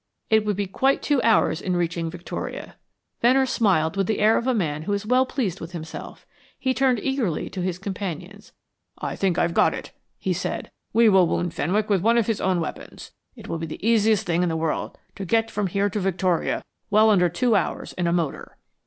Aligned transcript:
It 0.31 0.45
would 0.45 0.55
be 0.55 0.65
quite 0.65 1.03
two 1.03 1.21
hours 1.21 1.61
in 1.61 1.75
reaching 1.77 2.09
Victoria. 2.09 2.75
Venner 3.21 3.45
smiled 3.45 3.95
with 3.95 4.07
the 4.07 4.17
air 4.17 4.35
of 4.35 4.47
a 4.47 4.53
man 4.55 4.81
who 4.81 4.93
is 4.93 5.05
well 5.05 5.27
pleased 5.27 5.61
with 5.61 5.73
himself. 5.73 6.25
He 6.57 6.73
turned 6.73 6.99
eagerly 6.99 7.51
to 7.51 7.61
his 7.61 7.77
companions. 7.77 8.51
"I 8.97 9.15
think 9.15 9.37
I've 9.37 9.53
got 9.53 9.75
it," 9.75 9.91
he 10.17 10.33
said. 10.33 10.71
"We 10.91 11.07
will 11.07 11.27
wound 11.27 11.53
Fenwick 11.53 11.87
with 11.87 12.01
one 12.01 12.17
of 12.17 12.25
his 12.25 12.41
own 12.41 12.59
weapons. 12.59 13.11
It 13.35 13.47
will 13.47 13.59
be 13.59 13.67
the 13.67 13.87
easiest 13.87 14.25
thing 14.25 14.41
in 14.41 14.49
the 14.49 14.57
world 14.57 14.97
to 15.17 15.23
got 15.23 15.51
from 15.51 15.67
here 15.67 15.87
to 15.91 15.99
Victoria 15.99 16.63
well 16.89 17.11
under 17.11 17.29
two 17.29 17.55
hours 17.55 17.93
in 17.93 18.07
a 18.07 18.11
motor." 18.11 18.57